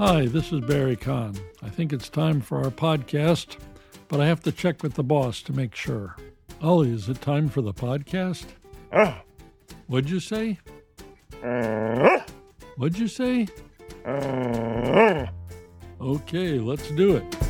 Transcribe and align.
Hi, 0.00 0.24
this 0.24 0.50
is 0.50 0.60
Barry 0.60 0.96
Kahn. 0.96 1.36
I 1.62 1.68
think 1.68 1.92
it's 1.92 2.08
time 2.08 2.40
for 2.40 2.64
our 2.64 2.70
podcast, 2.70 3.58
but 4.08 4.18
I 4.18 4.24
have 4.28 4.40
to 4.44 4.50
check 4.50 4.82
with 4.82 4.94
the 4.94 5.02
boss 5.02 5.42
to 5.42 5.52
make 5.52 5.74
sure. 5.74 6.16
Ollie, 6.62 6.94
is 6.94 7.10
it 7.10 7.20
time 7.20 7.50
for 7.50 7.60
the 7.60 7.74
podcast? 7.74 8.46
Ah. 8.94 9.20
What'd 9.88 10.08
you 10.08 10.18
say? 10.18 10.58
Ah. 11.44 12.24
What'd 12.78 12.98
you 12.98 13.08
say? 13.08 13.46
Ah. 14.06 15.28
Okay, 16.00 16.58
let's 16.58 16.90
do 16.92 17.16
it. 17.16 17.49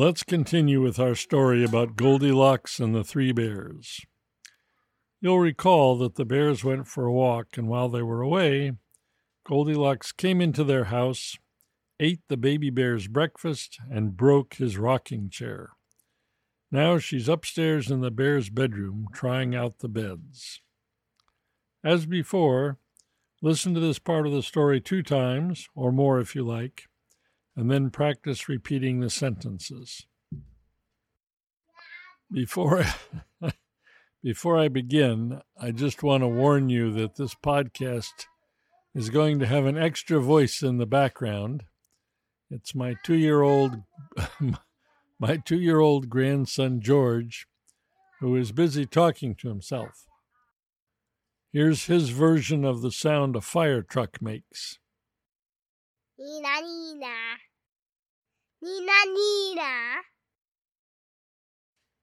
Let's 0.00 0.22
continue 0.22 0.80
with 0.80 1.00
our 1.00 1.16
story 1.16 1.64
about 1.64 1.96
Goldilocks 1.96 2.78
and 2.78 2.94
the 2.94 3.02
Three 3.02 3.32
Bears. 3.32 4.00
You'll 5.20 5.40
recall 5.40 5.98
that 5.98 6.14
the 6.14 6.24
bears 6.24 6.62
went 6.62 6.86
for 6.86 7.06
a 7.06 7.12
walk, 7.12 7.56
and 7.56 7.66
while 7.66 7.88
they 7.88 8.02
were 8.02 8.22
away, 8.22 8.74
Goldilocks 9.44 10.12
came 10.12 10.40
into 10.40 10.62
their 10.62 10.84
house, 10.84 11.36
ate 11.98 12.20
the 12.28 12.36
baby 12.36 12.70
bear's 12.70 13.08
breakfast, 13.08 13.80
and 13.90 14.16
broke 14.16 14.54
his 14.54 14.78
rocking 14.78 15.30
chair. 15.30 15.70
Now 16.70 16.98
she's 16.98 17.28
upstairs 17.28 17.90
in 17.90 18.00
the 18.00 18.12
bear's 18.12 18.50
bedroom 18.50 19.08
trying 19.12 19.56
out 19.56 19.80
the 19.80 19.88
beds. 19.88 20.60
As 21.82 22.06
before, 22.06 22.78
listen 23.42 23.74
to 23.74 23.80
this 23.80 23.98
part 23.98 24.28
of 24.28 24.32
the 24.32 24.44
story 24.44 24.80
two 24.80 25.02
times, 25.02 25.68
or 25.74 25.90
more 25.90 26.20
if 26.20 26.36
you 26.36 26.44
like, 26.44 26.84
and 27.58 27.68
then 27.68 27.90
practice 27.90 28.48
repeating 28.48 29.00
the 29.00 29.10
sentences. 29.10 30.06
Before 32.30 32.84
before 34.22 34.56
I 34.56 34.68
begin, 34.68 35.40
I 35.60 35.72
just 35.72 36.04
want 36.04 36.22
to 36.22 36.28
warn 36.28 36.68
you 36.68 36.92
that 36.92 37.16
this 37.16 37.34
podcast 37.34 38.26
is 38.94 39.10
going 39.10 39.40
to 39.40 39.46
have 39.46 39.66
an 39.66 39.76
extra 39.76 40.20
voice 40.20 40.62
in 40.62 40.78
the 40.78 40.86
background. 40.86 41.64
It's 42.48 42.76
my 42.76 42.94
two 43.04 43.16
year 43.16 43.42
old 43.42 43.82
my 45.18 45.38
two 45.38 45.58
year 45.58 45.80
old 45.80 46.08
grandson 46.08 46.80
George, 46.80 47.48
who 48.20 48.36
is 48.36 48.52
busy 48.52 48.86
talking 48.86 49.34
to 49.34 49.48
himself. 49.48 50.06
Here's 51.52 51.86
his 51.86 52.10
version 52.10 52.64
of 52.64 52.82
the 52.82 52.92
sound 52.92 53.34
a 53.34 53.40
fire 53.40 53.82
truck 53.82 54.22
makes. 54.22 54.78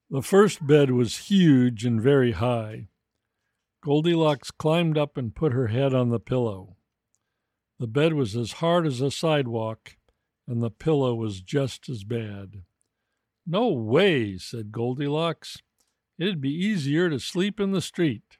The 0.09 0.21
first 0.21 0.65
bed 0.65 0.91
was 0.91 1.29
huge 1.29 1.83
and 1.83 2.01
very 2.01 2.31
high. 2.31 2.87
Goldilocks 3.83 4.51
climbed 4.51 4.97
up 4.97 5.17
and 5.17 5.35
put 5.35 5.51
her 5.51 5.67
head 5.67 5.93
on 5.93 6.09
the 6.09 6.19
pillow. 6.19 6.77
The 7.79 7.87
bed 7.87 8.13
was 8.13 8.35
as 8.35 8.53
hard 8.53 8.87
as 8.87 9.01
a 9.01 9.11
sidewalk, 9.11 9.97
and 10.47 10.63
the 10.63 10.71
pillow 10.71 11.13
was 11.13 11.41
just 11.41 11.89
as 11.89 12.03
bad. 12.03 12.63
No 13.45 13.69
way, 13.69 14.37
said 14.37 14.71
Goldilocks. 14.71 15.57
It'd 16.17 16.39
be 16.39 16.53
easier 16.53 17.09
to 17.09 17.19
sleep 17.19 17.59
in 17.59 17.71
the 17.71 17.81
street. 17.81 18.37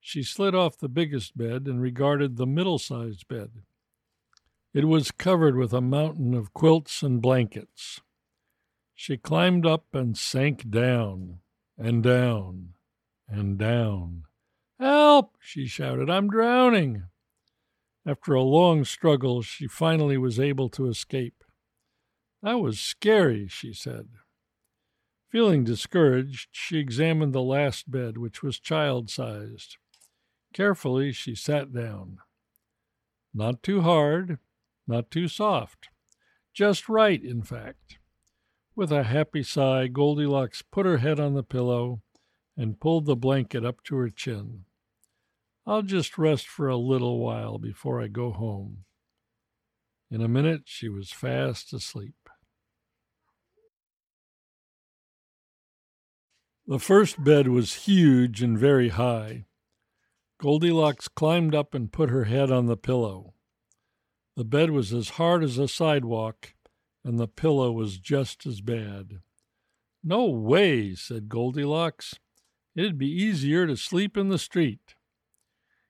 She 0.00 0.22
slid 0.22 0.54
off 0.54 0.76
the 0.76 0.88
biggest 0.88 1.36
bed 1.36 1.66
and 1.66 1.80
regarded 1.80 2.36
the 2.36 2.46
middle 2.46 2.78
sized 2.78 3.26
bed. 3.26 3.62
It 4.76 4.88
was 4.88 5.10
covered 5.10 5.56
with 5.56 5.72
a 5.72 5.80
mountain 5.80 6.34
of 6.34 6.52
quilts 6.52 7.02
and 7.02 7.22
blankets. 7.22 8.02
She 8.94 9.16
climbed 9.16 9.64
up 9.64 9.86
and 9.94 10.18
sank 10.18 10.68
down 10.68 11.38
and 11.78 12.02
down 12.02 12.74
and 13.26 13.56
down. 13.56 14.24
Help! 14.78 15.38
she 15.40 15.66
shouted. 15.66 16.10
I'm 16.10 16.28
drowning. 16.28 17.04
After 18.04 18.34
a 18.34 18.42
long 18.42 18.84
struggle, 18.84 19.40
she 19.40 19.66
finally 19.66 20.18
was 20.18 20.38
able 20.38 20.68
to 20.68 20.88
escape. 20.88 21.42
That 22.42 22.60
was 22.60 22.78
scary, 22.78 23.48
she 23.48 23.72
said. 23.72 24.08
Feeling 25.30 25.64
discouraged, 25.64 26.50
she 26.52 26.76
examined 26.76 27.32
the 27.32 27.40
last 27.40 27.90
bed, 27.90 28.18
which 28.18 28.42
was 28.42 28.60
child 28.60 29.08
sized. 29.08 29.78
Carefully, 30.52 31.12
she 31.12 31.34
sat 31.34 31.72
down. 31.72 32.18
Not 33.32 33.62
too 33.62 33.80
hard, 33.80 34.38
not 34.86 35.10
too 35.10 35.28
soft. 35.28 35.88
Just 36.54 36.88
right, 36.88 37.22
in 37.22 37.42
fact. 37.42 37.98
With 38.74 38.92
a 38.92 39.04
happy 39.04 39.42
sigh, 39.42 39.88
Goldilocks 39.88 40.62
put 40.62 40.86
her 40.86 40.98
head 40.98 41.18
on 41.18 41.34
the 41.34 41.42
pillow 41.42 42.02
and 42.56 42.80
pulled 42.80 43.06
the 43.06 43.16
blanket 43.16 43.64
up 43.64 43.82
to 43.84 43.96
her 43.96 44.10
chin. 44.10 44.64
I'll 45.66 45.82
just 45.82 46.16
rest 46.16 46.46
for 46.46 46.68
a 46.68 46.76
little 46.76 47.18
while 47.18 47.58
before 47.58 48.00
I 48.00 48.08
go 48.08 48.30
home. 48.30 48.84
In 50.10 50.22
a 50.22 50.28
minute, 50.28 50.62
she 50.66 50.88
was 50.88 51.10
fast 51.10 51.72
asleep. 51.72 52.14
The 56.66 56.78
first 56.80 57.22
bed 57.22 57.48
was 57.48 57.86
huge 57.86 58.42
and 58.42 58.58
very 58.58 58.88
high. 58.88 59.46
Goldilocks 60.38 61.08
climbed 61.08 61.54
up 61.54 61.74
and 61.74 61.92
put 61.92 62.10
her 62.10 62.24
head 62.24 62.50
on 62.50 62.66
the 62.66 62.76
pillow. 62.76 63.34
The 64.36 64.44
bed 64.44 64.70
was 64.70 64.92
as 64.92 65.10
hard 65.10 65.42
as 65.42 65.56
a 65.56 65.66
sidewalk, 65.66 66.54
and 67.02 67.18
the 67.18 67.26
pillow 67.26 67.72
was 67.72 67.98
just 67.98 68.44
as 68.46 68.60
bad. 68.60 69.20
No 70.04 70.26
way, 70.26 70.94
said 70.94 71.30
Goldilocks. 71.30 72.16
It'd 72.74 72.98
be 72.98 73.10
easier 73.10 73.66
to 73.66 73.76
sleep 73.76 74.16
in 74.16 74.28
the 74.28 74.38
street. 74.38 74.94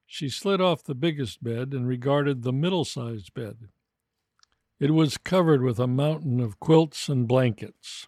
She 0.07 0.29
slid 0.29 0.61
off 0.61 0.84
the 0.84 0.95
biggest 0.95 1.43
bed 1.43 1.73
and 1.73 1.89
regarded 1.89 2.43
the 2.43 2.53
middle 2.53 2.84
sized 2.84 3.34
bed. 3.34 3.69
It 4.78 4.93
was 4.93 5.19
covered 5.19 5.63
with 5.63 5.81
a 5.81 5.89
mountain 5.89 6.39
of 6.39 6.61
quilts 6.61 7.09
and 7.09 7.27
blankets. 7.27 8.07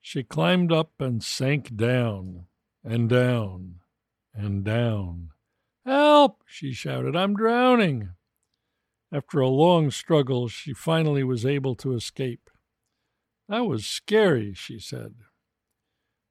She 0.00 0.24
climbed 0.24 0.72
up 0.72 1.00
and 1.00 1.22
sank 1.22 1.76
down 1.76 2.46
and 2.82 3.08
down 3.08 3.80
and 4.34 4.64
down. 4.64 5.30
Help! 5.84 6.42
she 6.46 6.72
shouted. 6.72 7.14
I'm 7.14 7.36
drowning. 7.36 8.15
After 9.12 9.40
a 9.40 9.48
long 9.48 9.90
struggle, 9.90 10.48
she 10.48 10.72
finally 10.72 11.22
was 11.22 11.46
able 11.46 11.74
to 11.76 11.94
escape. 11.94 12.50
That 13.48 13.66
was 13.66 13.86
scary, 13.86 14.52
she 14.54 14.78
said. 14.78 15.14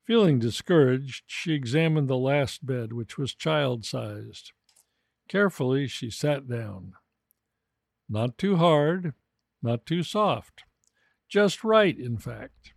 Feeling 0.05 0.39
discouraged, 0.39 1.23
she 1.25 1.53
examined 1.53 2.07
the 2.07 2.17
last 2.17 2.65
bed, 2.65 2.93
which 2.93 3.17
was 3.17 3.33
child 3.33 3.85
sized. 3.85 4.51
Carefully, 5.27 5.87
she 5.87 6.09
sat 6.09 6.47
down. 6.47 6.93
Not 8.07 8.37
too 8.37 8.57
hard, 8.57 9.13
not 9.63 9.85
too 9.85 10.03
soft. 10.03 10.63
Just 11.27 11.63
right, 11.63 11.97
in 11.97 12.17
fact. 12.17 12.73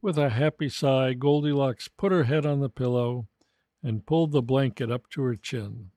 With 0.00 0.16
a 0.16 0.30
happy 0.30 0.68
sigh, 0.68 1.12
Goldilocks 1.12 1.88
put 1.88 2.12
her 2.12 2.24
head 2.24 2.46
on 2.46 2.60
the 2.60 2.70
pillow 2.70 3.26
and 3.82 4.06
pulled 4.06 4.32
the 4.32 4.40
blanket 4.40 4.90
up 4.90 5.10
to 5.10 5.22
her 5.22 5.36
chin. 5.36 5.90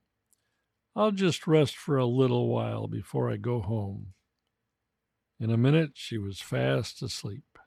I'll 1.00 1.12
just 1.12 1.48
rest 1.48 1.78
for 1.78 1.98
a 1.98 2.06
little 2.06 2.50
while 2.50 2.86
before 2.90 3.32
I 3.32 3.38
go 3.38 3.62
home. 3.62 4.08
In 5.40 5.50
a 5.50 5.56
minute, 5.56 5.92
she 5.94 6.18
was 6.18 6.42
fast 6.42 7.02
asleep. 7.02 7.58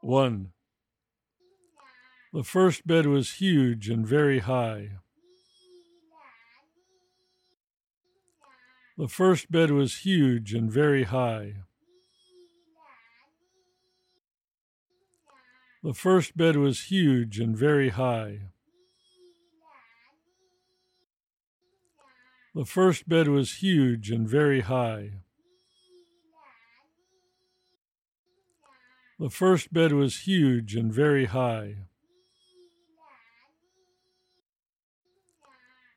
1. 0.00 0.48
The 2.32 2.42
first 2.42 2.84
bed 2.84 3.06
was 3.06 3.34
huge 3.34 3.88
and 3.88 4.04
very 4.04 4.40
high. 4.40 4.96
The 8.98 9.06
first 9.06 9.52
bed 9.52 9.70
was 9.70 9.98
huge 9.98 10.52
and 10.52 10.68
very 10.68 11.04
high. 11.04 11.58
The 15.84 15.94
first 15.94 16.36
bed 16.36 16.56
was 16.56 16.86
huge 16.86 17.38
and 17.38 17.56
very 17.56 17.90
high. 17.90 18.51
The 22.54 22.66
first 22.66 23.08
bed 23.08 23.28
was 23.28 23.62
huge 23.62 24.10
and 24.10 24.28
very 24.28 24.60
high. 24.60 25.22
The 29.18 29.30
first 29.30 29.72
bed 29.72 29.92
was 29.92 30.26
huge 30.26 30.76
and 30.76 30.92
very 30.92 31.24
high. 31.24 31.86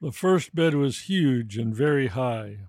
The 0.01 0.13
first 0.13 0.55
bed 0.55 0.75
was 0.75 1.09
huge 1.09 1.57
and 1.57 1.75
very 1.75 2.07
high. 2.07 2.59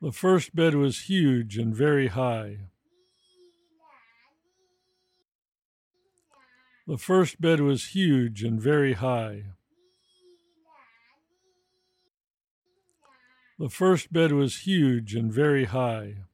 The 0.00 0.12
first 0.12 0.54
bed 0.54 0.74
was 0.74 1.02
huge 1.02 1.58
and 1.58 1.74
very 1.74 2.08
high. 2.08 2.68
The 6.86 6.96
first 6.96 7.42
bed 7.42 7.60
was 7.60 7.88
huge 7.88 8.42
and 8.42 8.58
very 8.58 8.94
high. 8.94 9.56
The 13.58 13.70
first 13.70 14.12
bed 14.12 14.32
was 14.32 14.66
huge 14.66 15.14
and 15.14 15.32
very 15.32 15.64
high. 15.64 16.24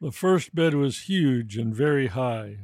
The 0.00 0.12
first 0.12 0.54
bed 0.54 0.74
was 0.74 1.02
huge 1.02 1.56
and 1.56 1.74
very 1.74 2.06
high. 2.06 2.58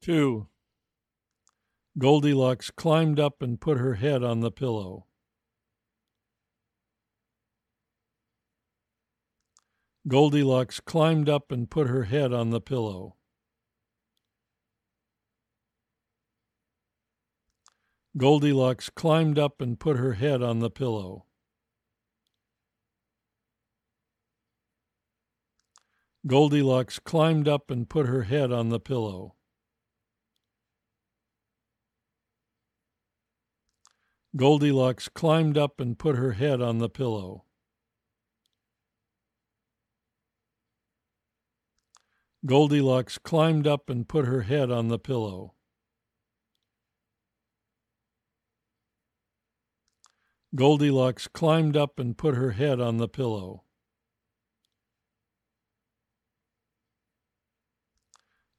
2. 0.00 0.48
Goldilocks 1.98 2.70
climbed 2.70 3.20
up 3.20 3.42
and 3.42 3.60
put 3.60 3.76
her 3.76 3.94
head 3.94 4.24
on 4.24 4.40
the 4.40 4.50
pillow. 4.50 5.06
Goldilocks 10.08 10.80
climbed 10.80 11.28
up 11.28 11.52
and 11.52 11.70
put 11.70 11.86
her 11.86 12.04
head 12.04 12.32
on 12.32 12.50
the 12.50 12.60
pillow. 12.60 13.16
Goldilocks 18.16 18.90
climbed 18.90 19.38
up 19.38 19.62
and 19.62 19.80
put 19.80 19.96
her 19.96 20.12
head 20.12 20.42
on 20.42 20.58
the 20.58 20.70
pillow. 20.70 21.24
Goldilocks 26.26 26.98
climbed 26.98 27.48
up 27.48 27.70
and 27.70 27.88
put 27.88 28.06
her 28.06 28.24
head 28.24 28.52
on 28.52 28.68
the 28.68 28.78
pillow. 28.78 29.34
Goldilocks 34.36 35.08
climbed 35.08 35.56
up 35.56 35.80
and 35.80 35.98
put 35.98 36.16
her 36.16 36.32
head 36.32 36.60
on 36.60 36.78
the 36.78 36.90
pillow. 36.90 37.44
Goldilocks 42.44 43.18
climbed 43.18 43.66
up 43.66 43.88
and 43.88 44.06
put 44.06 44.26
her 44.26 44.42
head 44.42 44.70
on 44.70 44.88
the 44.88 44.98
pillow. 44.98 45.54
Goldilocks 50.54 51.28
climbed 51.28 51.78
up 51.78 51.98
and 51.98 52.16
put 52.16 52.34
her 52.34 52.50
head 52.50 52.78
on 52.78 52.98
the 52.98 53.08
pillow. 53.08 53.64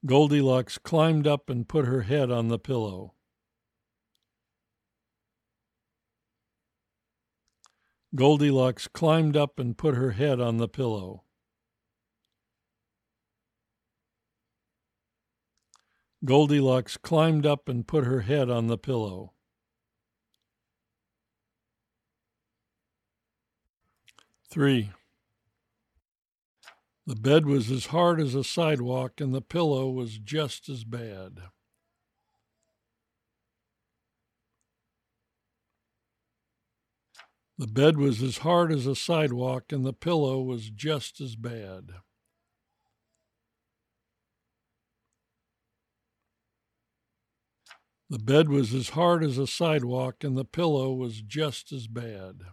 Goldilocks 0.04 0.80
climbed 0.80 1.28
up 1.28 1.52
and 1.52 1.70
put 1.70 1.86
her 1.86 2.02
head 2.02 2.32
on 2.32 2.48
the 2.48 2.58
pillow. 2.58 3.14
Goldilocks 8.16 8.88
climbed 8.88 9.38
up 9.38 9.60
and 9.60 9.78
put 9.78 9.96
her 9.96 10.12
head 10.12 10.42
on 10.42 10.58
the 10.58 10.68
pillow. 10.68 11.24
Goldilocks 16.26 16.98
climbed 16.98 17.46
up 17.46 17.70
and 17.70 17.88
put 17.88 18.06
her 18.06 18.22
head 18.22 18.50
on 18.50 18.68
the 18.68 18.78
pillow. 18.78 19.34
Three. 24.54 24.92
The 27.08 27.16
bed 27.16 27.48
was 27.48 27.72
as 27.72 27.88
hard 27.88 28.22
as 28.22 28.36
a 28.36 28.44
sidewalk, 28.44 29.20
and 29.20 29.34
the 29.34 29.42
pillow 29.42 29.90
was 29.90 30.20
just 30.20 30.70
as 30.70 30.84
bad. 30.84 31.40
The 37.58 37.66
bed 37.66 37.98
was 37.98 38.22
as 38.22 38.38
hard 38.38 38.72
as 38.72 38.86
a 38.86 38.96
sidewalk, 38.96 39.72
and 39.72 39.84
the 39.84 39.92
pillow 39.92 40.40
was 40.40 40.70
just 40.70 41.20
as 41.20 41.36
bad. 41.36 41.90
The 48.08 48.20
bed 48.20 48.50
was 48.50 48.72
as 48.76 48.90
hard 48.90 49.24
as 49.24 49.40
a 49.40 49.48
sidewalk, 49.48 50.24
and 50.24 50.38
the 50.38 50.46
pillow 50.46 50.94
was 50.94 51.24
just 51.24 51.72
as 51.72 51.88
bad. 51.88 52.44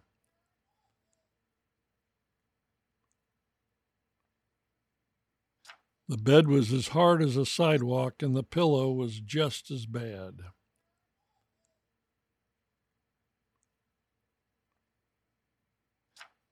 The 6.10 6.18
bed 6.18 6.48
was 6.48 6.72
as 6.72 6.88
hard 6.88 7.22
as 7.22 7.36
a 7.36 7.46
sidewalk, 7.46 8.20
and 8.20 8.34
the 8.34 8.42
pillow 8.42 8.90
was 8.90 9.20
just 9.20 9.70
as 9.70 9.86
bad. 9.86 10.40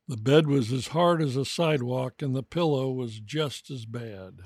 The 0.06 0.16
bed 0.16 0.46
was 0.46 0.70
as 0.70 0.86
hard 0.86 1.20
as 1.20 1.34
a 1.34 1.44
sidewalk, 1.44 2.22
and 2.22 2.36
the 2.36 2.44
pillow 2.44 2.92
was 2.92 3.18
just 3.18 3.68
as 3.68 3.84
bad. 3.84 4.42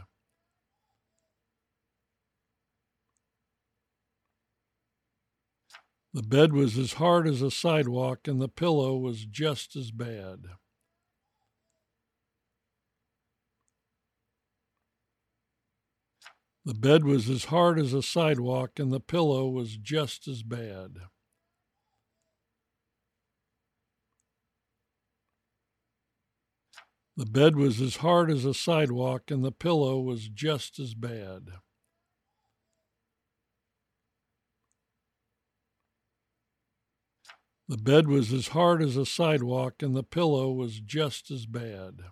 The 6.14 6.22
bed 6.22 6.54
was 6.54 6.78
as 6.78 6.94
hard 6.94 7.28
as 7.28 7.42
a 7.42 7.50
sidewalk, 7.50 8.26
and 8.26 8.40
the 8.40 8.48
pillow 8.48 8.96
was 8.96 9.26
just 9.26 9.76
as 9.76 9.90
bad. 9.90 10.46
The 16.64 16.74
bed 16.74 17.04
was 17.04 17.28
as 17.28 17.46
hard 17.46 17.80
as 17.80 17.92
a 17.92 18.02
sidewalk, 18.02 18.78
and 18.78 18.92
the 18.92 19.00
pillow 19.00 19.48
was 19.48 19.76
just 19.76 20.28
as 20.28 20.44
bad. 20.44 20.98
The 27.16 27.26
bed 27.26 27.56
was 27.56 27.80
as 27.80 27.96
hard 27.96 28.30
as 28.30 28.44
a 28.44 28.54
sidewalk, 28.54 29.30
and 29.30 29.44
the 29.44 29.52
pillow 29.52 30.00
was 30.00 30.28
just 30.28 30.78
as 30.78 30.94
bad. 30.94 31.50
The 37.68 37.76
bed 37.76 38.06
was 38.06 38.32
as 38.32 38.48
hard 38.48 38.82
as 38.82 38.96
a 38.96 39.04
sidewalk, 39.04 39.82
and 39.82 39.96
the 39.96 40.02
pillow 40.04 40.52
was 40.52 40.78
just 40.78 41.30
as 41.30 41.44
bad. 41.44 42.02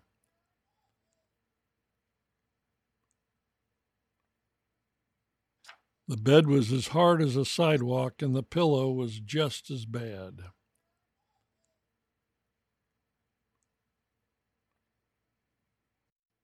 The 6.10 6.16
bed 6.16 6.48
was 6.48 6.72
as 6.72 6.88
hard 6.88 7.22
as 7.22 7.36
a 7.36 7.44
sidewalk, 7.44 8.20
and 8.20 8.34
the 8.34 8.42
pillow 8.42 8.90
was 8.90 9.20
just 9.20 9.70
as 9.70 9.84
bad. 9.86 10.40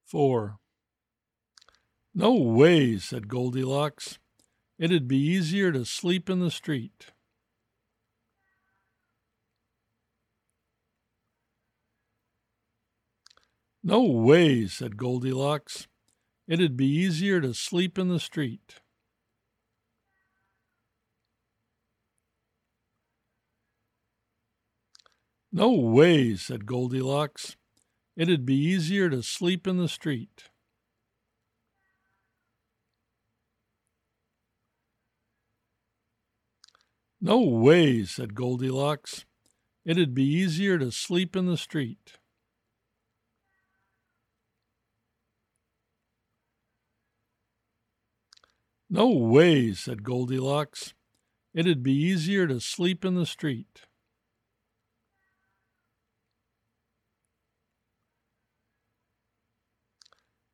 Four. 0.05 0.61
No 2.15 2.35
way, 2.35 2.97
said 2.99 3.27
Goldilocks. 3.27 4.21
It'd 4.79 5.09
be 5.09 5.19
easier 5.19 5.73
to 5.73 5.85
sleep 5.85 6.31
in 6.31 6.39
the 6.39 6.53
street. 6.53 7.07
No 13.83 14.05
way, 14.05 14.69
said 14.69 14.97
Goldilocks. 14.97 15.89
It'd 16.47 16.77
be 16.77 16.87
easier 16.87 17.41
to 17.41 17.53
sleep 17.53 17.99
in 17.99 18.07
the 18.07 18.21
street. 18.21 18.77
No 25.57 25.73
way, 25.73 26.37
said 26.37 26.67
Goldilocks. 26.67 27.57
It'd 28.15 28.45
be 28.45 28.55
easier 28.55 29.09
to 29.09 29.23
sleep 29.23 29.67
in 29.67 29.79
the 29.79 29.89
street. 29.89 30.51
No 37.23 37.41
way, 37.41 38.05
said 38.05 38.35
Goldilocks. 38.35 39.25
It'd 39.87 40.15
be 40.15 40.25
easier 40.25 40.79
to 40.79 40.93
sleep 40.93 41.35
in 41.35 41.47
the 41.47 41.57
street. 41.57 42.19
No 48.91 49.09
way, 49.09 49.73
said 49.73 50.03
Goldilocks. 50.03 50.93
It'd 51.55 51.83
be 51.83 51.95
easier 51.95 52.47
to 52.47 52.61
sleep 52.61 53.07
in 53.07 53.15
the 53.15 53.25
street. 53.25 53.86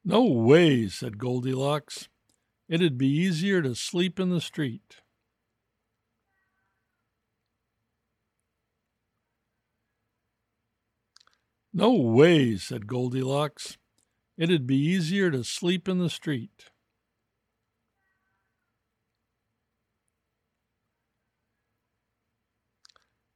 No 0.04 0.25
way, 0.25 0.88
said 0.88 1.16
Goldilocks. 1.16 2.09
It'd 2.68 2.99
be 2.99 3.06
easier 3.06 3.62
to 3.62 3.76
sleep 3.76 4.18
in 4.18 4.30
the 4.30 4.40
street. 4.40 4.97
No 11.73 11.94
way, 11.94 12.56
said 12.56 12.88
Goldilocks. 12.88 13.78
It'd 14.37 14.66
be 14.66 14.76
easier 14.76 15.30
to 15.30 15.44
sleep 15.44 15.88
in 15.88 15.99
the 15.99 16.11
street. 16.11 16.71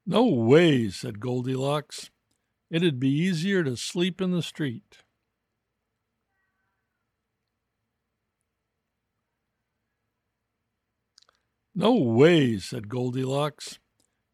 No 0.05 0.27
way, 0.27 0.91
said 0.91 1.21
Goldilocks. 1.21 2.11
It'd 2.71 2.99
be 2.99 3.11
easier 3.11 3.63
to 3.63 3.77
sleep 3.77 4.21
in 4.21 4.33
the 4.33 4.43
street. 4.43 4.99
No 11.79 11.93
way, 11.93 12.59
said 12.59 12.89
Goldilocks. 12.89 13.79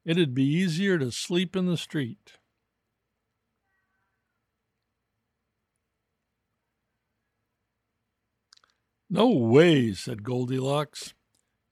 It'd 0.04 0.32
be 0.32 0.44
easier 0.44 0.96
to 1.00 1.11
sleep 1.11 1.56
in 1.56 1.66
the 1.66 1.76
street. 1.76 2.34
No 9.11 9.28
way, 9.28 9.92
said 9.92 10.22
Goldilocks. 10.22 11.14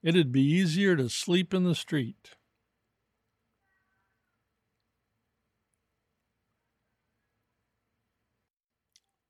It'd 0.03 0.33
be 0.33 0.43
easier 0.43 0.97
to 0.97 1.07
sleep 1.07 1.53
in 1.53 1.63
the 1.63 1.73
street. 1.73 2.31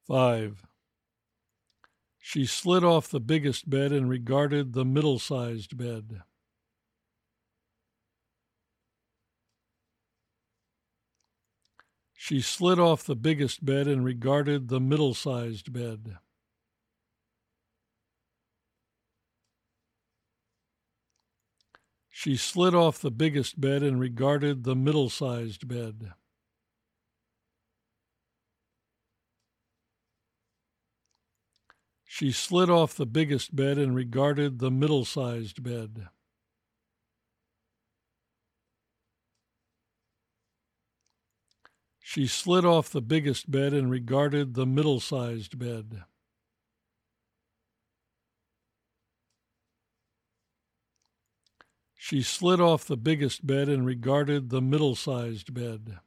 Five. 0.07 0.65
She 2.17 2.47
slid 2.47 2.83
off 2.83 3.09
the 3.09 3.19
biggest 3.19 3.69
bed 3.69 3.91
and 3.91 4.09
regarded 4.09 4.73
the 4.73 4.85
middle 4.85 5.19
sized 5.19 5.77
bed. 5.77 6.23
She 12.31 12.39
slid 12.39 12.79
off 12.79 13.03
the 13.03 13.17
biggest 13.17 13.65
bed 13.65 13.89
and 13.89 14.05
regarded 14.05 14.69
the 14.69 14.79
middle 14.79 15.13
sized 15.13 15.73
bed. 15.73 16.17
She 22.09 22.37
slid 22.37 22.73
off 22.73 23.01
the 23.01 23.11
biggest 23.11 23.59
bed 23.59 23.83
and 23.83 23.99
regarded 23.99 24.63
the 24.63 24.77
middle 24.77 25.09
sized 25.09 25.67
bed. 25.67 26.13
She 32.05 32.31
slid 32.31 32.69
off 32.69 32.95
the 32.95 33.05
biggest 33.05 33.53
bed 33.53 33.77
and 33.77 33.93
regarded 33.93 34.59
the 34.59 34.71
middle 34.71 35.03
sized 35.03 35.61
bed. 35.61 36.07
She 42.13 42.27
slid 42.27 42.65
off 42.65 42.89
the 42.89 42.99
biggest 42.99 43.49
bed 43.49 43.71
and 43.71 43.89
regarded 43.89 44.53
the 44.53 44.65
middle 44.65 44.99
sized 44.99 45.57
bed. 45.57 46.03
She 51.95 52.21
slid 52.21 52.59
off 52.59 52.83
the 52.83 52.97
biggest 52.97 53.47
bed 53.47 53.69
and 53.69 53.85
regarded 53.85 54.49
the 54.49 54.59
middle 54.59 54.93
sized 54.93 55.53
bed. 55.53 55.99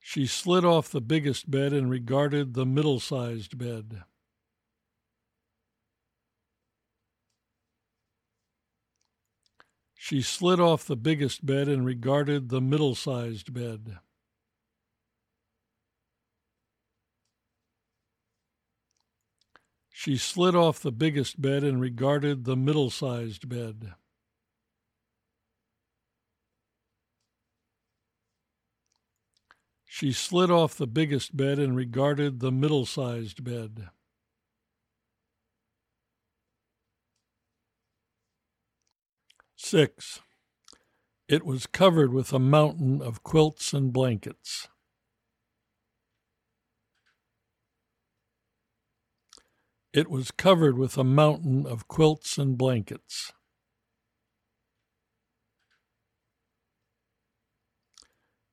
She 0.00 0.26
slid 0.26 0.66
off 0.66 0.90
the 0.90 1.00
biggest 1.00 1.50
bed 1.50 1.72
and 1.72 1.88
regarded 1.88 2.52
the 2.52 2.66
middle 2.66 3.00
sized 3.00 3.56
bed. 3.56 4.02
She 10.02 10.22
slid 10.22 10.60
off 10.60 10.86
the 10.86 10.96
biggest 10.96 11.44
bed 11.44 11.68
and 11.68 11.84
regarded 11.84 12.48
the 12.48 12.62
middle 12.62 12.94
sized 12.94 13.52
bed. 13.52 13.98
She 19.90 20.16
slid 20.16 20.54
off 20.54 20.80
the 20.80 20.90
biggest 20.90 21.42
bed 21.42 21.62
and 21.62 21.78
regarded 21.82 22.44
the 22.44 22.56
middle 22.56 22.88
sized 22.88 23.46
bed. 23.46 23.92
She 29.84 30.12
slid 30.12 30.50
off 30.50 30.78
the 30.78 30.86
biggest 30.86 31.36
bed 31.36 31.58
and 31.58 31.76
regarded 31.76 32.40
the 32.40 32.50
middle 32.50 32.86
sized 32.86 33.44
bed. 33.44 33.90
Six. 39.62 40.20
It 41.28 41.44
was 41.44 41.66
covered 41.66 42.14
with 42.14 42.32
a 42.32 42.38
mountain 42.38 43.02
of 43.02 43.22
quilts 43.22 43.74
and 43.74 43.92
blankets. 43.92 44.68
It 49.92 50.10
was 50.10 50.30
covered 50.30 50.78
with 50.78 50.96
a 50.96 51.04
mountain 51.04 51.66
of 51.66 51.86
quilts 51.86 52.38
and 52.38 52.56
blankets. 52.56 53.32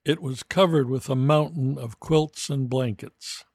It 0.04 0.22
was 0.22 0.44
covered 0.44 0.90
with 0.90 1.10
a 1.10 1.16
mountain 1.16 1.78
of 1.80 2.02
quilts 2.02 2.50
and 2.50 2.70
blankets. 2.70 3.46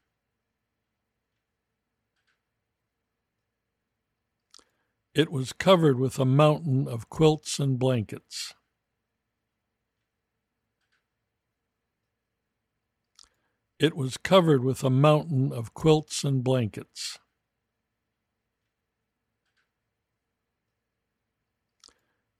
It 5.15 5.31
was 5.31 5.53
covered 5.53 5.99
with 5.99 6.19
a 6.19 6.25
mountain 6.25 6.89
of 6.89 7.11
quilts 7.11 7.59
and 7.61 7.79
blankets. 7.79 8.55
It 13.79 13.95
was 13.95 14.17
covered 14.17 14.65
with 14.65 14.83
a 14.83 14.89
mountain 14.89 15.53
of 15.53 15.75
quilts 15.75 16.25
and 16.25 16.43
blankets. 16.43 17.19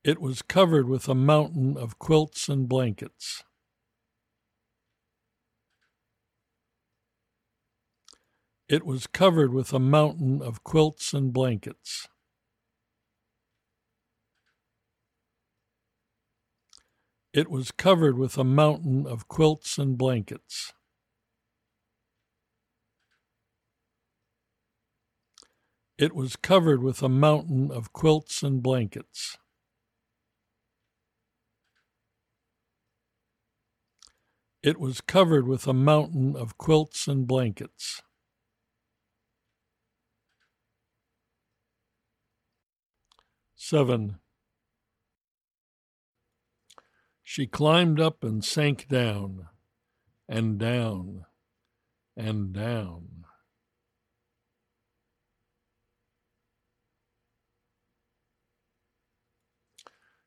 It 0.03 0.19
was 0.19 0.41
covered 0.41 0.89
with 0.89 1.09
a 1.09 1.15
mountain 1.15 1.77
of 1.77 1.99
quilts 1.99 2.49
and 2.49 2.67
blankets. 2.67 3.45
It 8.67 8.87
was 8.87 9.07
covered 9.07 9.53
with 9.53 9.75
a 9.75 9.79
mountain 9.79 10.41
of 10.41 10.65
quilts 10.65 11.13
and 11.13 11.35
blankets. 11.35 12.09
It 17.35 17.51
was 17.51 17.71
covered 17.71 18.19
with 18.19 18.37
a 18.37 18.45
mountain 18.45 19.07
of 19.07 19.27
quilts 19.27 19.79
and 19.79 19.97
blankets. 19.97 20.75
It 25.97 26.15
was 26.15 26.37
covered 26.37 26.83
with 26.83 27.03
a 27.03 27.09
mountain 27.09 27.71
of 27.71 27.95
quilts 27.95 28.43
and 28.43 28.63
blankets. 28.63 29.39
It 34.63 34.79
was 34.79 35.01
covered 35.01 35.49
with 35.49 35.67
a 35.67 35.73
mountain 35.73 36.37
of 36.37 36.59
quilts 36.59 37.09
and 37.09 37.27
blankets. 37.27 38.03
Seven. 43.57 44.22
She 47.35 47.47
climbed 47.47 47.99
up 47.99 48.25
and 48.25 48.45
sank 48.45 48.89
down, 48.89 49.49
and 50.29 50.59
down, 50.59 51.25
and 52.15 52.53
down. 52.53 53.25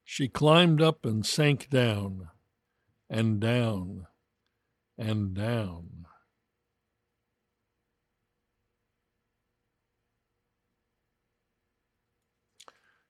She 0.04 0.28
climbed 0.28 0.82
up 0.82 1.06
and 1.06 1.24
sank 1.24 1.70
down, 1.70 2.30
and 3.08 3.40
down, 3.40 4.08
and 4.98 5.36
down. 5.36 6.08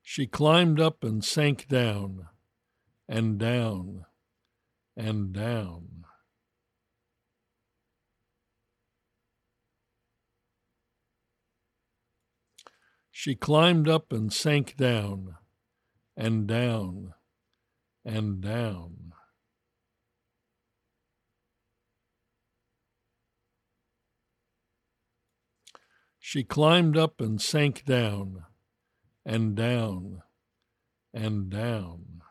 She 0.01 0.27
climbed 0.27 0.81
up 0.81 1.01
and 1.01 1.23
sank 1.23 1.69
down, 1.69 2.27
and 3.07 3.37
down, 3.37 4.05
and 4.97 5.33
down. 5.33 6.05
She 13.11 13.35
climbed 13.35 13.87
up 13.87 14.11
and 14.11 14.31
sank 14.31 14.75
down, 14.77 15.35
and 16.15 16.47
down, 16.47 17.13
and 18.03 18.41
down. 18.41 19.13
She 26.19 26.43
climbed 26.43 26.97
up 26.97 27.21
and 27.21 27.41
sank 27.41 27.85
down, 27.85 28.45
and 29.25 29.55
down, 29.55 30.23
and 31.13 31.49
down. 31.49 32.21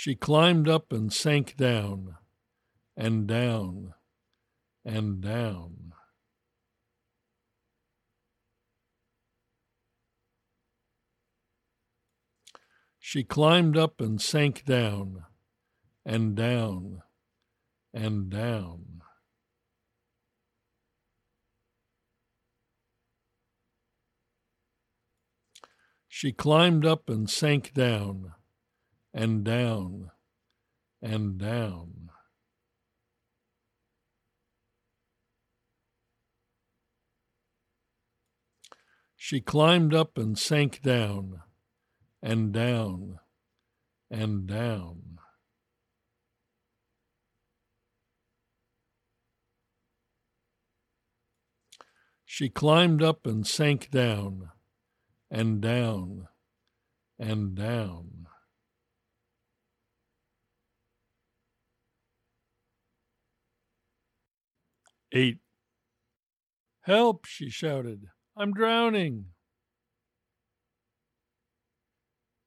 She 0.00 0.14
climbed 0.14 0.68
up 0.68 0.92
and 0.92 1.12
sank 1.12 1.56
down, 1.56 2.18
and 2.96 3.26
down, 3.26 3.94
and 4.84 5.20
down. 5.20 5.92
She 13.00 13.24
climbed 13.24 13.76
up 13.76 14.00
and 14.00 14.22
sank 14.22 14.64
down, 14.64 15.24
and 16.06 16.36
down, 16.36 17.02
and 17.92 18.30
down. 18.30 19.02
She 26.06 26.30
climbed 26.30 26.86
up 26.86 27.10
and 27.10 27.28
sank 27.28 27.74
down, 27.74 28.34
and 29.18 29.42
down 29.42 30.12
and 31.02 31.38
down. 31.38 32.10
She 39.16 39.40
climbed 39.40 39.92
up 39.92 40.16
and 40.16 40.38
sank 40.38 40.82
down 40.82 41.40
and 42.22 42.52
down 42.52 43.18
and 44.08 44.46
down. 44.46 45.18
She 52.24 52.48
climbed 52.48 53.02
up 53.02 53.26
and 53.26 53.44
sank 53.44 53.90
down 53.90 54.50
and 55.28 55.60
down 55.60 56.28
and 57.18 57.56
down. 57.56 58.28
Eight. 65.12 65.38
Help, 66.82 67.24
she 67.26 67.48
shouted. 67.48 68.04
I'm 68.36 68.52
drowning. 68.52 69.26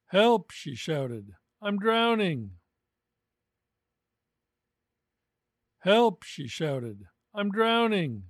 Help, 0.07 0.51
she 0.51 0.75
shouted. 0.75 1.31
I'm 1.61 1.79
drowning. 1.79 2.51
Help, 5.79 6.23
she 6.23 6.47
shouted. 6.47 6.99
I'm 7.33 7.49
drowning. 7.49 8.23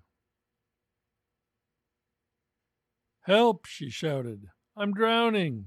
Help, 3.23 3.65
she 3.65 3.89
shouted. 3.89 4.45
I'm 4.77 4.93
drowning. 4.93 5.65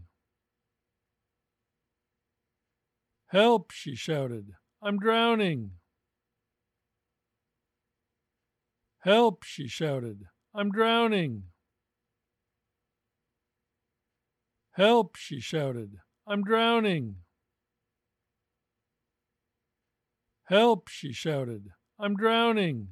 Help, 3.27 3.71
she 3.73 3.95
shouted. 3.95 4.53
I'm 4.83 4.99
drowning. 4.99 5.73
Help, 9.05 9.45
she 9.45 9.69
shouted. 9.69 10.23
I'm 10.55 10.71
drowning. 10.71 11.43
Help, 14.71 15.17
she 15.17 15.41
shouted. 15.41 15.97
I'm 16.27 16.43
drowning. 16.43 17.17
Help, 20.45 20.89
she 20.89 21.13
shouted. 21.13 21.67
I'm 22.01 22.17
drowning. 22.17 22.89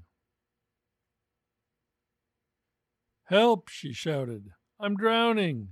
Help, 3.24 3.70
she 3.70 3.94
shouted. 3.94 4.50
I'm 4.78 4.96
drowning. 4.96 5.68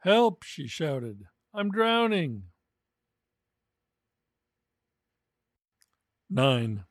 Help, 0.00 0.42
she 0.42 0.66
shouted. 0.66 1.26
I'm 1.54 1.70
drowning. 1.70 2.42
9. 6.28 6.84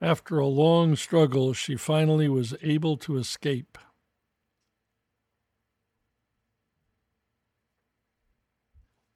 After 0.00 0.38
a 0.38 0.46
long 0.46 0.94
struggle, 0.94 1.52
she 1.52 1.74
finally 1.74 2.28
was 2.28 2.54
able 2.62 2.96
to 2.98 3.16
escape. 3.16 3.76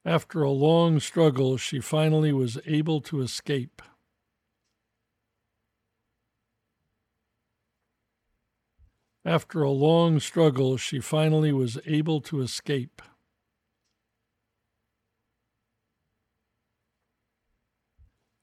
After 0.05 0.43
a 0.43 0.51
long 0.51 0.99
struggle, 0.99 1.57
she 1.57 1.79
finally 1.79 2.33
was 2.33 2.59
able 2.67 3.01
to 3.03 3.21
escape. 3.21 3.81
After 9.25 9.63
a 9.63 9.71
long 9.71 10.19
struggle, 10.19 10.77
she 10.77 10.99
finally 10.99 11.53
was 11.53 11.79
able 11.87 12.21
to 12.23 12.41
escape. 12.41 13.01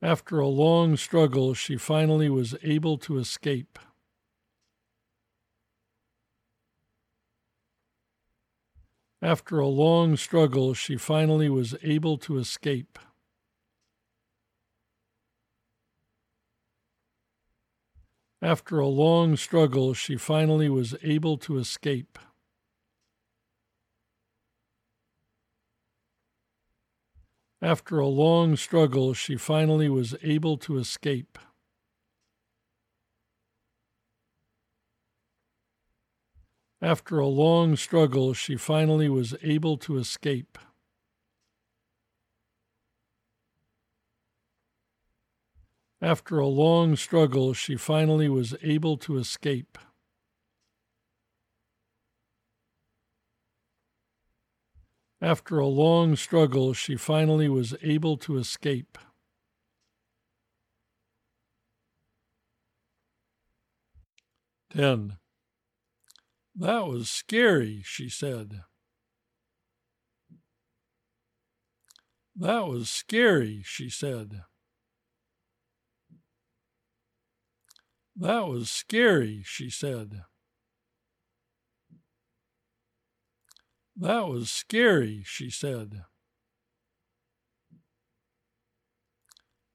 After 0.02 0.40
a 0.40 0.48
long 0.48 0.96
struggle, 0.96 1.54
she 1.54 1.76
finally 1.76 2.30
was 2.30 2.56
able 2.64 2.98
to 3.00 3.18
escape. 3.18 3.78
After 9.22 9.60
a 9.60 9.68
long 9.68 10.16
struggle, 10.16 10.74
she 10.74 10.96
finally 10.96 11.50
was 11.50 11.76
able 11.84 12.18
to 12.20 12.38
escape. 12.38 12.98
After 18.42 18.80
a 18.80 18.88
long 18.88 19.36
struggle, 19.36 19.94
she 19.94 20.16
finally 20.16 20.70
was 20.70 20.96
able 21.04 21.38
to 21.40 21.58
escape. 21.58 22.18
After 27.62 28.00
a 28.00 28.08
long 28.08 28.56
struggle, 28.56 29.14
she 29.14 29.36
finally 29.36 29.90
was 29.90 30.16
able 30.24 30.58
to 30.60 30.78
escape. 30.78 31.38
After 36.82 37.20
a 37.20 37.28
long 37.28 37.76
struggle, 37.76 38.34
she 38.34 38.56
finally 38.56 39.10
was 39.10 39.36
able 39.42 39.78
to 39.80 39.98
escape. 39.98 40.58
After 46.02 46.40
a 46.40 46.48
long 46.48 46.96
struggle, 46.96 47.54
she 47.54 47.76
finally 47.76 48.30
was 48.30 48.56
able 48.62 48.96
to 49.00 49.18
escape. 49.18 49.78
After 55.22 55.60
a 55.60 55.68
long 55.68 56.16
struggle, 56.16 56.74
she 56.74 56.96
finally 56.96 57.50
was 57.50 57.76
able 57.82 58.16
to 58.18 58.38
escape. 58.38 58.98
Ten. 64.72 65.18
That 66.56 66.88
was 66.88 67.10
scary, 67.10 67.82
she 67.84 68.08
said. 68.08 68.62
That 72.36 72.68
was 72.68 72.90
scary, 72.90 73.62
she 73.66 73.90
said. 73.90 74.44
That 78.16 78.48
was 78.48 78.70
scary, 78.70 79.42
she 79.46 79.70
said. 79.70 80.24
That 84.02 84.30
was 84.30 84.50
scary, 84.50 85.24
she 85.26 85.50
said. 85.50 86.04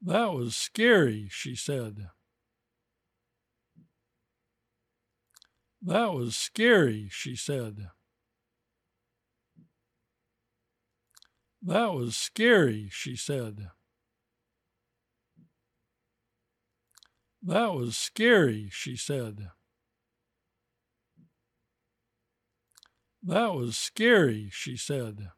That 0.00 0.32
was 0.32 0.56
scary, 0.56 1.28
she 1.30 1.54
said. 1.54 2.08
That 5.82 6.14
was 6.14 6.34
scary, 6.34 7.08
she 7.10 7.36
said. 7.36 7.88
That 11.62 11.92
was 11.92 12.16
scary, 12.16 12.88
she 12.90 13.16
said. 13.16 13.68
That 17.42 17.74
was 17.74 17.94
scary, 17.94 18.70
she 18.72 18.96
said. 18.96 19.50
That 23.26 23.54
was 23.54 23.78
scary, 23.78 24.50
she 24.52 24.76
said. 24.76 25.30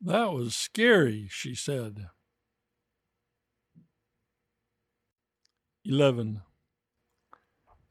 That 0.00 0.32
was 0.32 0.54
scary, 0.54 1.26
she 1.28 1.56
said. 1.56 2.06
11. 5.84 6.42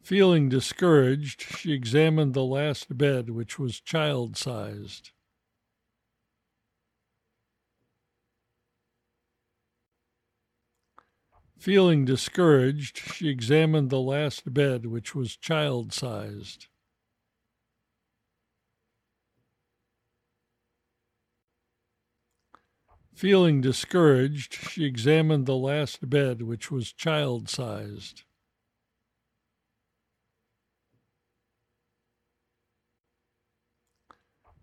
Feeling 0.01 0.47
discouraged, 0.47 1.41
she 1.41 1.73
examined 1.73 2.33
the 2.33 2.45
last 2.45 2.97
bed, 2.97 3.29
which 3.29 3.59
was 3.59 3.81
child 3.81 4.37
sized. 4.37 5.11
Feeling 11.61 12.05
discouraged, 12.05 12.97
she 12.97 13.29
examined 13.29 13.91
the 13.91 13.99
last 13.99 14.51
bed, 14.51 14.87
which 14.87 15.13
was 15.13 15.37
child 15.37 15.93
sized. 15.93 16.65
Feeling 23.13 23.61
discouraged, 23.61 24.55
she 24.55 24.85
examined 24.85 25.45
the 25.45 25.55
last 25.55 26.09
bed, 26.09 26.41
which 26.41 26.71
was 26.71 26.91
child 26.91 27.47
sized. 27.47 28.23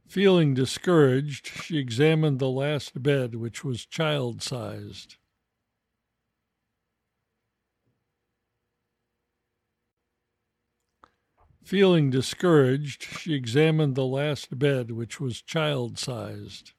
Feeling 0.09 0.53
discouraged, 0.53 1.47
she 1.47 1.79
examined 1.79 2.41
the 2.41 2.51
last 2.51 3.01
bed, 3.01 3.37
which 3.37 3.63
was 3.63 3.87
child 3.87 4.43
sized. 4.43 5.15
Feeling 11.68 12.09
discouraged, 12.09 13.02
she 13.02 13.35
examined 13.35 13.94
the 13.94 14.07
last 14.07 14.59
bed, 14.59 14.90
which 14.90 15.20
was 15.20 15.42
child 15.42 15.98
sized. 15.98 16.72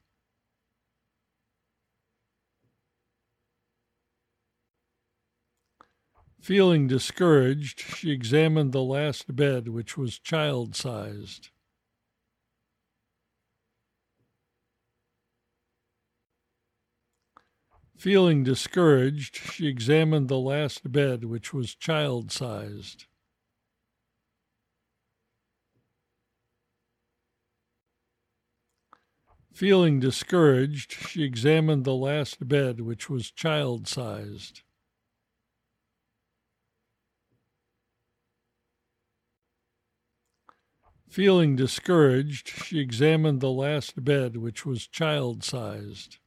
Feeling 6.42 6.88
discouraged, 6.88 7.80
she 7.80 8.10
examined 8.10 8.72
the 8.72 8.82
last 8.82 9.36
bed, 9.36 9.68
which 9.68 9.96
was 9.96 10.18
child 10.18 10.76
sized. 10.76 11.50
Feeling 17.96 18.44
discouraged, 18.44 19.36
she 19.36 19.68
examined 19.68 20.30
the 20.30 20.40
last 20.40 20.92
bed, 20.92 21.26
which 21.26 21.54
was 21.54 21.76
child 21.76 22.32
sized. 22.32 23.06
Feeling 29.60 30.00
discouraged, 30.00 30.94
she 30.94 31.26
examined 31.26 31.84
the 31.84 31.94
last 31.94 32.48
bed, 32.48 32.80
which 32.80 33.10
was 33.10 33.30
child 33.30 33.90
sized. 33.90 34.62
Feeling 41.10 41.58
discouraged, 41.58 42.48
she 42.48 42.80
examined 42.80 43.42
the 43.42 43.52
last 43.52 44.02
bed, 44.02 44.38
which 44.38 44.66
was 44.66 44.88
child 44.88 45.44
sized. 45.44 46.20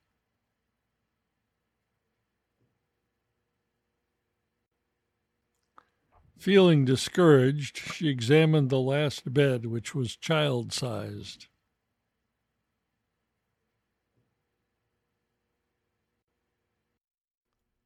Feeling 6.36 6.84
discouraged, 6.84 7.78
she 7.78 8.10
examined 8.10 8.68
the 8.68 8.78
last 8.78 9.32
bed, 9.32 9.64
which 9.64 9.94
was 9.94 10.16
child 10.16 10.74
sized. 10.74 11.46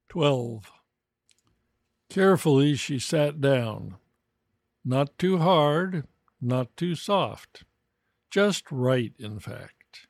Twelve. 0.09 0.71
Carefully 2.09 2.75
she 2.75 2.99
sat 2.99 3.41
down. 3.41 3.95
Not 4.85 5.17
too 5.19 5.39
hard, 5.39 6.07
not 6.41 6.75
too 6.77 6.95
soft. 6.95 7.63
Just 8.31 8.71
right, 8.71 9.13
in 9.19 9.39
fact. 9.39 10.07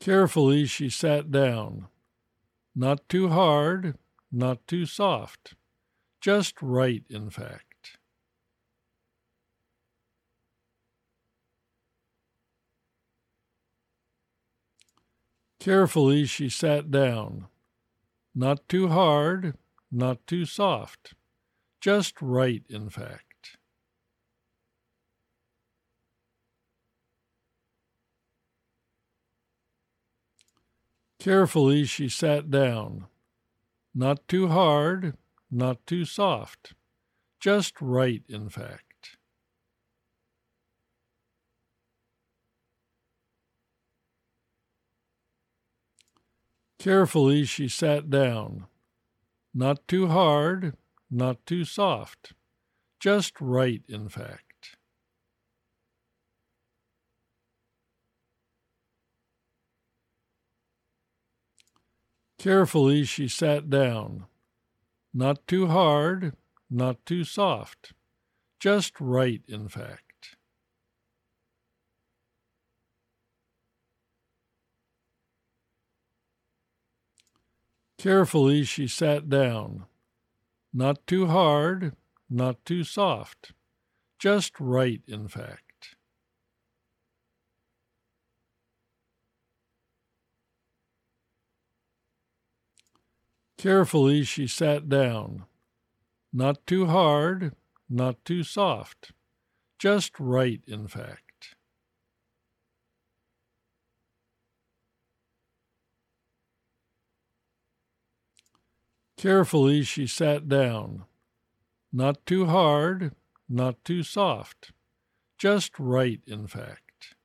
Carefully 0.00 0.64
she 0.64 0.88
sat 0.88 1.30
down. 1.30 1.88
Not 2.74 3.08
too 3.08 3.28
hard, 3.28 3.98
not 4.30 4.66
too 4.66 4.86
soft. 4.86 5.54
Just 6.20 6.62
right, 6.62 7.02
in 7.10 7.30
fact. 7.30 7.67
Carefully 15.68 16.24
she 16.24 16.48
sat 16.48 16.90
down. 16.90 17.46
Not 18.34 18.66
too 18.70 18.88
hard, 18.88 19.58
not 19.92 20.26
too 20.26 20.46
soft. 20.46 21.12
Just 21.78 22.22
right, 22.22 22.62
in 22.70 22.88
fact. 22.88 23.58
Carefully 31.18 31.84
she 31.84 32.08
sat 32.08 32.50
down. 32.50 33.04
Not 33.94 34.26
too 34.26 34.48
hard, 34.48 35.18
not 35.50 35.86
too 35.86 36.06
soft. 36.06 36.72
Just 37.40 37.74
right, 37.82 38.22
in 38.26 38.48
fact. 38.48 38.87
Carefully 46.78 47.44
she 47.44 47.68
sat 47.68 48.08
down. 48.08 48.66
Not 49.52 49.88
too 49.88 50.06
hard, 50.06 50.76
not 51.10 51.44
too 51.44 51.64
soft. 51.64 52.34
Just 53.00 53.40
right, 53.40 53.82
in 53.88 54.08
fact. 54.08 54.76
Carefully 62.38 63.02
she 63.02 63.26
sat 63.26 63.68
down. 63.68 64.26
Not 65.12 65.44
too 65.48 65.66
hard, 65.66 66.36
not 66.70 67.04
too 67.04 67.24
soft. 67.24 67.92
Just 68.60 69.00
right, 69.00 69.42
in 69.48 69.68
fact. 69.68 70.07
Carefully 77.98 78.62
she 78.62 78.86
sat 78.86 79.28
down. 79.28 79.86
Not 80.72 81.04
too 81.04 81.26
hard, 81.26 81.96
not 82.30 82.64
too 82.64 82.84
soft. 82.84 83.52
Just 84.20 84.60
right, 84.60 85.02
in 85.08 85.26
fact. 85.26 85.96
Carefully 93.56 94.22
she 94.22 94.46
sat 94.46 94.88
down. 94.88 95.46
Not 96.32 96.64
too 96.64 96.86
hard, 96.86 97.56
not 97.90 98.24
too 98.24 98.44
soft. 98.44 99.10
Just 99.78 100.20
right, 100.20 100.60
in 100.68 100.86
fact. 100.86 101.27
Carefully 109.18 109.82
she 109.82 110.06
sat 110.06 110.48
down. 110.48 111.04
Not 111.92 112.24
too 112.24 112.46
hard, 112.46 113.16
not 113.48 113.84
too 113.84 114.04
soft. 114.04 114.70
Just 115.36 115.72
right, 115.76 116.20
in 116.24 116.46
fact. 116.46 117.16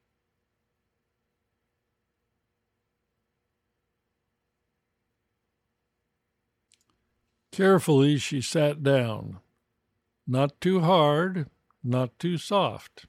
Carefully 7.52 8.18
she 8.18 8.42
sat 8.42 8.82
down. 8.82 9.38
Not 10.26 10.60
too 10.60 10.80
hard, 10.80 11.48
not 11.84 12.18
too 12.18 12.40
soft. 12.40 13.06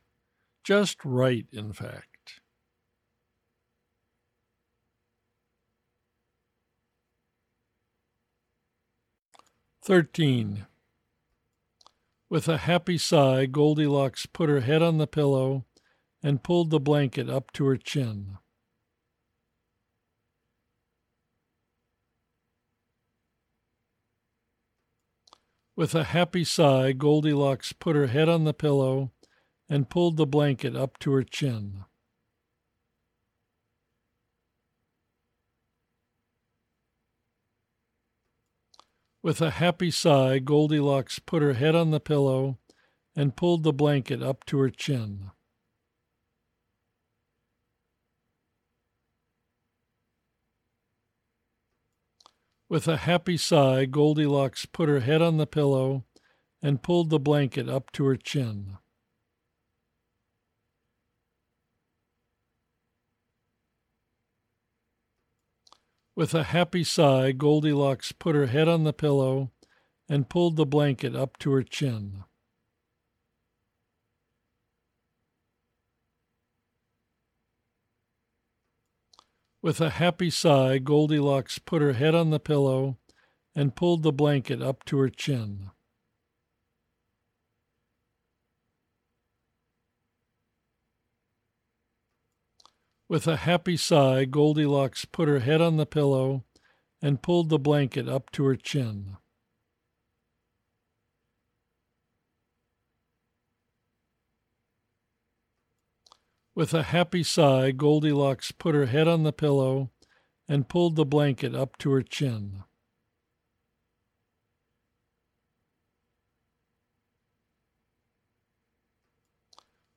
Just 0.62 1.02
right, 1.06 1.46
in 1.50 1.72
fact. 1.72 2.13
Thirteen. 9.84 10.64
With 12.30 12.48
a 12.48 12.56
happy 12.56 12.96
sigh, 12.96 13.44
Goldilocks 13.44 14.24
put 14.24 14.48
her 14.48 14.60
head 14.60 14.80
on 14.80 14.96
the 14.96 15.06
pillow 15.06 15.66
and 16.22 16.42
pulled 16.42 16.70
the 16.70 16.80
blanket 16.80 17.28
up 17.28 17.52
to 17.52 17.66
her 17.66 17.76
chin. 17.76 18.38
With 25.76 25.94
a 25.94 26.04
happy 26.04 26.44
sigh, 26.44 26.92
Goldilocks 26.92 27.74
put 27.74 27.94
her 27.94 28.06
head 28.06 28.30
on 28.30 28.44
the 28.44 28.54
pillow 28.54 29.12
and 29.68 29.90
pulled 29.90 30.16
the 30.16 30.24
blanket 30.24 30.74
up 30.74 30.98
to 31.00 31.12
her 31.12 31.24
chin. 31.24 31.84
With 39.24 39.40
a 39.40 39.52
happy 39.52 39.90
sigh, 39.90 40.38
Goldilocks 40.38 41.18
put 41.18 41.40
her 41.40 41.54
head 41.54 41.74
on 41.74 41.92
the 41.92 41.98
pillow 41.98 42.58
and 43.16 43.34
pulled 43.34 43.62
the 43.62 43.72
blanket 43.72 44.22
up 44.22 44.44
to 44.44 44.58
her 44.58 44.68
chin. 44.68 45.30
With 52.68 52.86
a 52.86 52.98
happy 52.98 53.38
sigh, 53.38 53.86
Goldilocks 53.86 54.66
put 54.66 54.90
her 54.90 55.00
head 55.00 55.22
on 55.22 55.38
the 55.38 55.46
pillow 55.46 56.04
and 56.60 56.82
pulled 56.82 57.08
the 57.08 57.18
blanket 57.18 57.66
up 57.66 57.92
to 57.92 58.04
her 58.04 58.16
chin. 58.16 58.76
With 66.16 66.32
a 66.32 66.44
happy 66.44 66.84
sigh, 66.84 67.32
Goldilocks 67.32 68.12
put 68.12 68.36
her 68.36 68.46
head 68.46 68.68
on 68.68 68.84
the 68.84 68.92
pillow 68.92 69.50
and 70.08 70.28
pulled 70.28 70.54
the 70.54 70.66
blanket 70.66 71.16
up 71.16 71.36
to 71.38 71.50
her 71.50 71.64
chin. 71.64 72.22
With 79.60 79.80
a 79.80 79.90
happy 79.90 80.30
sigh, 80.30 80.78
Goldilocks 80.78 81.58
put 81.58 81.82
her 81.82 81.94
head 81.94 82.14
on 82.14 82.30
the 82.30 82.38
pillow 82.38 82.98
and 83.54 83.74
pulled 83.74 84.04
the 84.04 84.12
blanket 84.12 84.62
up 84.62 84.84
to 84.84 84.98
her 84.98 85.08
chin. 85.08 85.70
With 93.14 93.28
a 93.28 93.36
happy 93.36 93.76
sigh, 93.76 94.24
Goldilocks 94.24 95.04
put 95.04 95.28
her 95.28 95.38
head 95.38 95.60
on 95.60 95.76
the 95.76 95.86
pillow 95.86 96.42
and 97.00 97.22
pulled 97.22 97.48
the 97.48 97.60
blanket 97.60 98.08
up 98.08 98.32
to 98.32 98.42
her 98.42 98.56
chin. 98.56 99.18
With 106.56 106.74
a 106.74 106.82
happy 106.82 107.22
sigh, 107.22 107.70
Goldilocks 107.70 108.50
put 108.50 108.74
her 108.74 108.86
head 108.86 109.06
on 109.06 109.22
the 109.22 109.32
pillow 109.32 109.92
and 110.48 110.68
pulled 110.68 110.96
the 110.96 111.04
blanket 111.04 111.54
up 111.54 111.78
to 111.78 111.92
her 111.92 112.02
chin. 112.02 112.64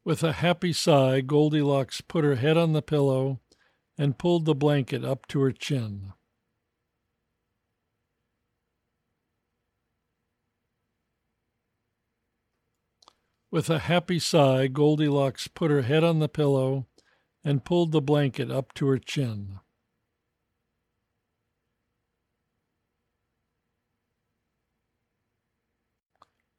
With 0.08 0.24
a 0.24 0.32
happy 0.32 0.72
sigh, 0.72 1.20
Goldilocks 1.20 2.00
put 2.00 2.24
her 2.24 2.36
head 2.36 2.56
on 2.56 2.72
the 2.72 2.82
pillow 2.82 3.42
and 3.98 4.18
pulled 4.18 4.46
the 4.46 4.56
blanket 4.56 5.04
up 5.04 5.28
to 5.28 5.42
her 5.42 5.52
chin. 5.52 6.14
With 13.52 13.70
a 13.70 13.80
happy 13.80 14.18
sigh, 14.18 14.68
Goldilocks 14.68 15.50
put 15.50 15.72
her 15.72 15.82
head 15.82 16.06
on 16.06 16.20
the 16.20 16.30
pillow 16.30 16.86
and 17.44 17.66
pulled 17.66 17.92
the 17.92 18.00
blanket 18.00 18.50
up 18.50 18.74
to 18.76 18.88
her 18.88 19.00
chin. 19.00 19.60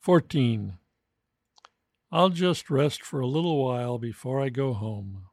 Fourteen. 0.02 0.76
I'll 2.10 2.30
just 2.30 2.70
rest 2.70 3.02
for 3.02 3.20
a 3.20 3.26
little 3.26 3.62
while 3.62 3.98
before 3.98 4.40
I 4.40 4.48
go 4.48 4.72
home. 4.72 5.26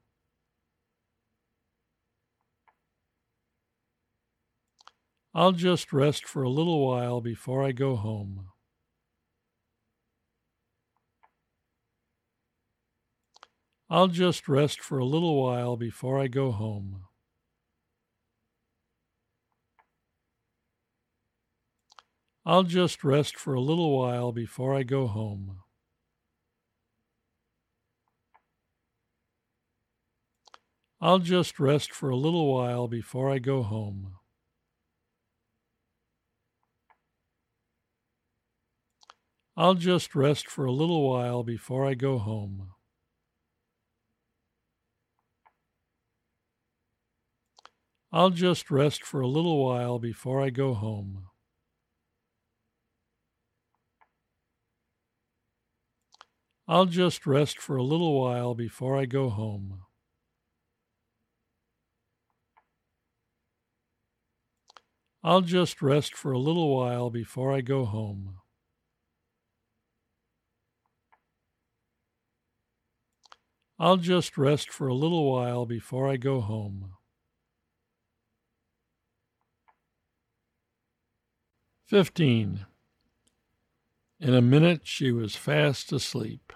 I'll 5.34 5.54
just 5.54 5.94
rest 5.94 6.26
for 6.26 6.44
a 6.44 6.50
little 6.50 6.86
while 6.86 7.22
before 7.22 7.64
I 7.64 7.72
go 7.72 7.96
home. 7.96 8.48
I'll 13.90 14.08
just 14.08 14.48
rest 14.50 14.82
for 14.82 14.98
a 14.98 15.06
little 15.06 15.42
while 15.42 15.78
before 15.78 16.20
I 16.20 16.28
go 16.28 16.52
home. 16.52 17.06
I'll 22.46 22.64
just 22.64 23.04
rest 23.04 23.38
for 23.38 23.54
a 23.54 23.62
little 23.62 23.98
while 23.98 24.32
before 24.32 24.74
I 24.76 24.84
go 24.84 25.08
home. 25.08 25.65
I'll 31.02 31.20
just 31.20 31.60
rest 31.60 31.92
for 31.92 32.10
a 32.10 32.16
little 32.16 32.54
while 32.54 32.88
before 32.88 33.30
I 33.30 33.40
go 33.40 33.64
home. 33.64 34.16
I'll 39.58 39.76
just 39.76 40.16
rest 40.16 40.50
for 40.50 40.66
a 40.66 40.72
little 40.72 41.10
while 41.10 41.44
before 41.44 41.86
I 41.86 41.94
go 41.94 42.18
home. 42.18 42.72
I'll 48.12 48.32
just 48.32 48.70
rest 48.70 49.04
for 49.04 49.22
a 49.22 49.28
little 49.28 49.64
while 49.64 49.98
before 49.98 50.42
I 50.42 50.50
go 50.50 50.74
home. 50.74 51.28
I'll 56.68 56.86
just 56.86 57.26
rest 57.26 57.60
for 57.60 57.78
a 57.78 57.84
little 57.84 58.20
while 58.20 58.56
before 58.56 58.98
I 58.98 59.06
go 59.06 59.30
home. 59.30 59.85
I'll 65.28 65.42
just 65.42 65.82
rest 65.82 66.14
for 66.14 66.34
a 66.34 66.38
little 66.38 66.78
while 66.78 67.10
before 67.10 67.52
I 67.52 67.62
go 67.62 67.86
home. 67.86 68.36
I'll 73.80 73.98
just 73.98 74.38
rest 74.38 74.70
for 74.70 74.88
a 74.88 74.94
little 74.94 75.32
while 75.32 75.66
before 75.66 76.08
I 76.08 76.18
go 76.18 76.42
home. 76.42 76.92
15. 81.88 82.68
In 84.20 84.34
a 84.36 84.42
minute 84.44 84.82
she 84.84 85.12
was 85.12 85.36
fast 85.36 85.92
asleep. 85.92 86.54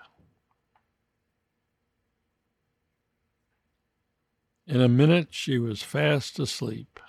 In 4.67 4.79
a 4.79 4.87
minute 4.87 5.29
she 5.31 5.57
was 5.57 5.81
fast 5.81 6.37
asleep. 6.37 6.99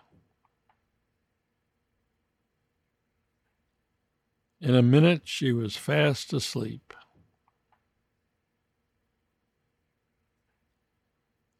In 4.60 4.74
a 4.74 4.82
minute 4.82 5.22
she 5.24 5.52
was 5.52 5.76
fast 5.76 6.34
asleep. 6.34 6.92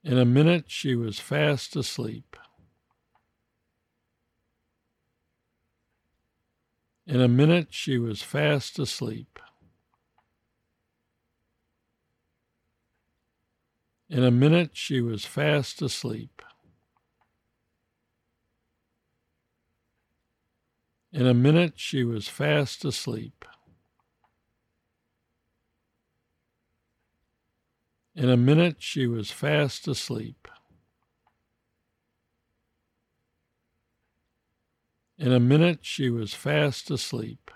In 0.05 0.19
a 0.19 0.27
minute 0.27 0.65
she 0.69 0.95
was 0.95 1.19
fast 1.19 1.77
asleep. 1.77 2.37
In 7.07 7.23
a 7.23 7.29
minute 7.29 7.69
she 7.71 7.99
was 7.99 8.23
fast 8.23 8.79
asleep. 8.79 9.39
In 14.11 14.25
a 14.25 14.31
minute 14.31 14.73
she 14.75 15.01
was 15.01 15.25
fast 15.25 15.81
asleep. 15.81 16.43
In 21.13 21.27
a 21.27 21.35
minute 21.35 21.73
she 21.77 22.05
was 22.05 22.29
fast 22.29 22.85
asleep. 22.85 23.45
In 28.15 28.31
a 28.31 28.37
minute 28.37 28.77
she 28.79 29.09
was 29.09 29.31
fast 29.33 29.89
asleep. 29.89 30.47
In 35.19 35.33
a 35.33 35.41
minute 35.41 35.81
she 35.83 36.11
was 36.11 36.33
fast 36.33 36.91
asleep. 36.91 37.51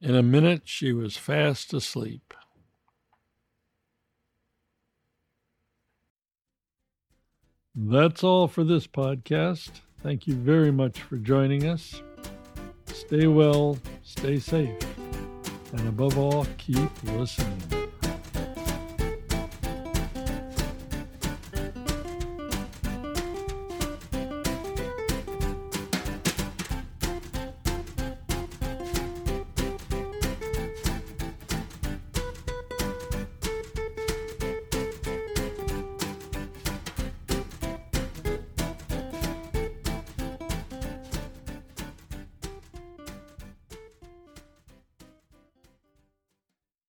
In 0.00 0.16
a 0.16 0.22
minute 0.22 0.62
she 0.64 0.92
was 0.92 1.16
fast 1.16 1.72
asleep. 1.72 2.34
That's 7.74 8.24
all 8.24 8.48
for 8.48 8.64
this 8.64 8.88
podcast. 8.88 9.70
Thank 10.02 10.26
you 10.26 10.34
very 10.34 10.72
much 10.72 11.00
for 11.02 11.16
joining 11.18 11.66
us. 11.66 12.02
Stay 12.86 13.28
well, 13.28 13.78
stay 14.02 14.40
safe, 14.40 14.76
and 15.72 15.88
above 15.88 16.18
all, 16.18 16.46
keep 16.58 16.90
listening. 17.04 17.62